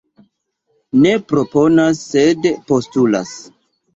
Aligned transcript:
Ne 1.01 1.11
proponas 1.33 2.01
sed 2.13 2.47
postulas. 2.71 3.37